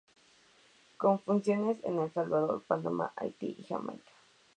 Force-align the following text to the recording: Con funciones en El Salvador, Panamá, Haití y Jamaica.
Con 0.97 1.19
funciones 1.19 1.77
en 1.83 1.99
El 1.99 2.11
Salvador, 2.11 2.63
Panamá, 2.67 3.13
Haití 3.17 3.55
y 3.59 3.61
Jamaica. 3.65 4.09